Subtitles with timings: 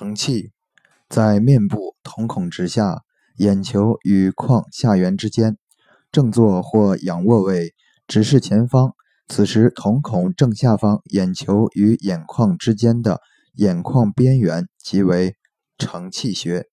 [0.00, 0.52] 承气，
[1.10, 3.02] 在面部瞳孔直下，
[3.36, 5.58] 眼球与眶下缘之间。
[6.10, 7.74] 正坐或仰卧位，
[8.06, 8.94] 直视前方，
[9.28, 13.20] 此时瞳孔正下方，眼球与眼眶之间的
[13.56, 15.36] 眼眶边缘即为
[15.76, 16.69] 承气穴。